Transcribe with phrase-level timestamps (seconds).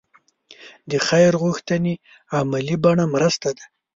[0.89, 1.93] د خیر غوښتنې
[2.39, 3.65] عملي بڼه مرسته ده.